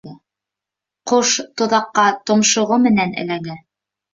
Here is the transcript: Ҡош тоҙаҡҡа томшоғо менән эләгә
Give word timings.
Ҡош 1.11 1.35
тоҙаҡҡа 1.61 2.07
томшоғо 2.31 2.81
менән 2.87 3.15
эләгә 3.25 3.61